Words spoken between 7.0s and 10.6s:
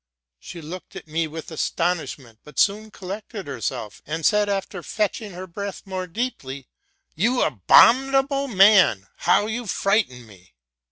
You abominable man, how you frighten me